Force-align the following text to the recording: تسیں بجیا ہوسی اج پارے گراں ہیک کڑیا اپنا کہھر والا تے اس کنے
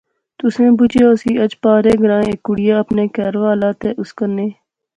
تسیں 0.37 0.71
بجیا 0.77 1.05
ہوسی 1.09 1.31
اج 1.43 1.51
پارے 1.63 1.91
گراں 2.01 2.23
ہیک 2.27 2.39
کڑیا 2.47 2.73
اپنا 2.83 3.03
کہھر 3.15 3.35
والا 3.43 3.69
تے 3.79 3.89
اس 4.01 4.09
کنے 4.17 4.47